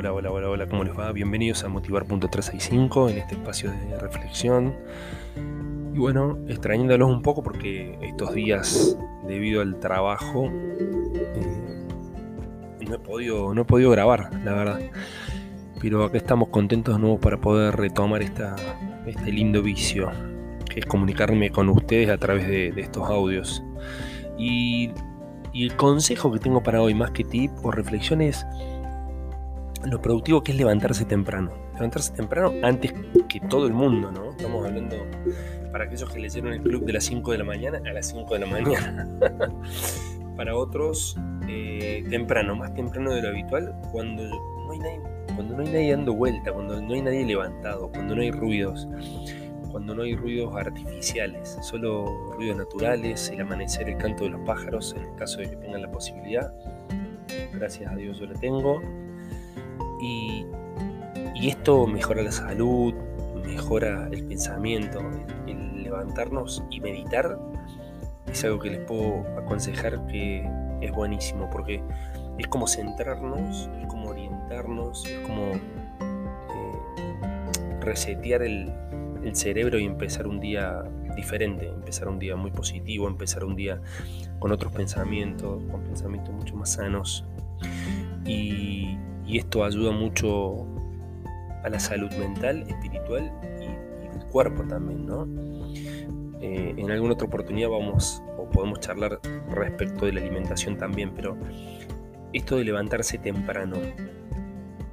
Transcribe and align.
Hola, 0.00 0.14
hola, 0.14 0.30
hola, 0.30 0.48
hola, 0.48 0.66
¿cómo 0.66 0.82
les 0.82 0.98
va? 0.98 1.12
Bienvenidos 1.12 1.62
a 1.62 1.68
Motivar.365 1.68 3.10
en 3.10 3.18
este 3.18 3.34
espacio 3.34 3.70
de 3.70 3.98
reflexión. 3.98 4.74
Y 5.92 5.98
bueno, 5.98 6.38
extrañándolos 6.48 7.10
un 7.10 7.20
poco 7.20 7.42
porque 7.42 7.98
estos 8.00 8.32
días, 8.32 8.96
debido 9.28 9.60
al 9.60 9.78
trabajo, 9.78 10.46
eh, 10.46 11.84
no, 12.88 12.94
he 12.94 12.98
podido, 12.98 13.52
no 13.52 13.60
he 13.60 13.64
podido 13.66 13.90
grabar, 13.90 14.30
la 14.42 14.54
verdad. 14.54 14.80
Pero 15.82 16.04
acá 16.04 16.16
estamos 16.16 16.48
contentos 16.48 16.94
de 16.94 17.00
nuevo 17.02 17.20
para 17.20 17.38
poder 17.38 17.76
retomar 17.76 18.22
esta, 18.22 18.56
este 19.04 19.30
lindo 19.30 19.62
vicio, 19.62 20.10
que 20.64 20.80
es 20.80 20.86
comunicarme 20.86 21.50
con 21.50 21.68
ustedes 21.68 22.08
a 22.08 22.16
través 22.16 22.48
de, 22.48 22.68
estos 22.68 23.06
audios. 23.06 23.62
Y, 24.38 24.92
y 25.52 25.64
el 25.64 25.76
consejo 25.76 26.32
que 26.32 26.38
tengo 26.38 26.62
para 26.62 26.80
hoy, 26.80 26.94
más 26.94 27.10
que 27.10 27.22
tip 27.22 27.50
o 27.62 27.70
reflexión, 27.70 28.22
es 28.22 28.46
lo 29.84 30.00
productivo 30.00 30.42
que 30.42 30.52
es 30.52 30.58
levantarse 30.58 31.04
temprano. 31.04 31.52
Levantarse 31.74 32.12
temprano 32.12 32.52
antes 32.62 32.92
que 33.28 33.40
todo 33.40 33.66
el 33.66 33.72
mundo, 33.72 34.10
¿no? 34.10 34.30
Estamos 34.30 34.66
hablando 34.66 34.96
para 35.72 35.84
aquellos 35.84 36.10
que 36.10 36.20
leyeron 36.20 36.52
el 36.52 36.60
club 36.60 36.84
de 36.84 36.94
las 36.94 37.04
5 37.04 37.32
de 37.32 37.38
la 37.38 37.44
mañana 37.44 37.80
a 37.88 37.92
las 37.92 38.08
5 38.08 38.34
de 38.34 38.40
la 38.40 38.46
mañana. 38.46 39.08
para 40.36 40.56
otros, 40.56 41.16
eh, 41.48 42.04
temprano, 42.08 42.56
más 42.56 42.74
temprano 42.74 43.12
de 43.12 43.22
lo 43.22 43.28
habitual, 43.28 43.74
cuando 43.92 44.22
no 44.22 44.72
hay 44.72 44.78
nadie, 44.78 45.00
cuando 45.34 45.56
no 45.56 45.62
hay 45.62 45.68
nadie 45.68 45.90
dando 45.90 46.14
vuelta, 46.14 46.52
cuando 46.52 46.80
no 46.80 46.94
hay 46.94 47.02
nadie 47.02 47.26
levantado, 47.26 47.90
cuando 47.90 48.16
no 48.16 48.22
hay 48.22 48.30
ruidos, 48.30 48.88
cuando 49.70 49.94
no 49.94 50.02
hay 50.02 50.16
ruidos 50.16 50.54
artificiales, 50.56 51.58
solo 51.62 52.06
ruidos 52.36 52.56
naturales, 52.56 53.28
el 53.30 53.42
amanecer, 53.42 53.88
el 53.88 53.98
canto 53.98 54.24
de 54.24 54.30
los 54.30 54.40
pájaros, 54.40 54.94
en 54.96 55.04
el 55.04 55.14
caso 55.16 55.40
de 55.40 55.50
que 55.50 55.56
tengan 55.56 55.82
la 55.82 55.90
posibilidad. 55.90 56.54
Gracias 57.52 57.92
a 57.92 57.96
Dios 57.96 58.18
yo 58.18 58.26
la 58.26 58.34
tengo 58.40 58.80
esto 61.48 61.86
mejora 61.86 62.22
la 62.22 62.32
salud, 62.32 62.94
mejora 63.44 64.08
el 64.10 64.24
pensamiento, 64.24 65.00
el, 65.46 65.82
levantarnos 65.82 66.62
y 66.70 66.80
meditar 66.80 67.38
es 68.30 68.44
algo 68.44 68.58
que 68.60 68.70
les 68.70 68.80
puedo 68.86 69.26
aconsejar 69.38 70.06
que 70.06 70.48
es 70.80 70.92
buenísimo 70.92 71.48
porque 71.50 71.82
es 72.38 72.46
como 72.48 72.66
centrarnos, 72.66 73.68
es 73.80 73.86
como 73.88 74.10
orientarnos, 74.10 75.04
es 75.06 75.18
como 75.20 75.52
eh, 75.52 75.60
resetear 77.80 78.42
el, 78.42 78.72
cerebro 79.32 79.78
y 79.78 79.84
empezar 79.84 80.26
un 80.26 80.40
día 80.40 80.82
diferente, 81.14 81.68
empezar 81.68 82.08
un 82.08 82.18
día 82.18 82.36
muy 82.36 82.50
positivo, 82.50 83.06
empezar 83.06 83.44
un 83.44 83.54
día 83.54 83.80
con 84.38 84.50
otros 84.50 84.72
pensamientos, 84.72 85.62
con 85.70 85.82
pensamientos 85.82 86.34
mucho 86.34 86.56
más 86.56 86.72
sanos. 86.72 87.26
Y, 88.24 88.96
y 89.26 89.38
esto 89.38 89.62
ayuda 89.62 89.92
mucho 89.92 90.66
a 91.62 91.68
la 91.68 91.78
salud 91.80 92.10
mental, 92.12 92.64
espiritual 92.68 93.30
y, 93.60 94.16
del 94.16 94.26
cuerpo 94.26 94.62
también, 94.64 95.06
¿no? 95.06 95.26
Eh, 96.40 96.74
en 96.76 96.90
alguna 96.90 97.14
otra 97.14 97.26
oportunidad 97.26 97.68
vamos 97.68 98.22
o 98.38 98.48
podemos 98.48 98.80
charlar 98.80 99.20
respecto 99.50 100.06
de 100.06 100.12
la 100.14 100.20
alimentación 100.20 100.78
también, 100.78 101.12
pero 101.14 101.36
esto 102.32 102.56
de 102.56 102.64
levantarse 102.64 103.18
temprano 103.18 103.76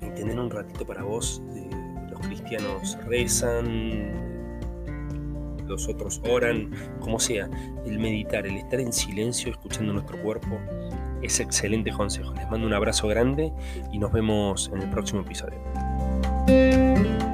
y 0.00 0.10
tener 0.10 0.38
un 0.38 0.50
ratito 0.50 0.84
para 0.84 1.02
vos, 1.04 1.42
eh, 1.54 1.70
los 2.10 2.20
cristianos 2.26 2.98
rezan, 3.06 4.28
los 5.68 5.88
otros 5.88 6.20
oran, 6.28 6.70
como 7.00 7.20
sea, 7.20 7.48
el 7.84 7.98
meditar, 7.98 8.46
el 8.46 8.56
estar 8.56 8.80
en 8.80 8.92
silencio 8.92 9.52
escuchando 9.52 9.92
nuestro 9.92 10.20
cuerpo, 10.22 10.58
es 11.22 11.40
excelente 11.40 11.92
consejo. 11.92 12.32
Les 12.34 12.50
mando 12.50 12.66
un 12.66 12.72
abrazo 12.72 13.06
grande 13.08 13.52
y 13.92 13.98
nos 13.98 14.12
vemos 14.12 14.70
en 14.74 14.82
el 14.82 14.90
próximo 14.90 15.20
episodio. 15.20 15.58
Música 16.48 17.27